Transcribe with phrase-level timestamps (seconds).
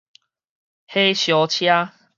[0.87, 1.93] 火燒車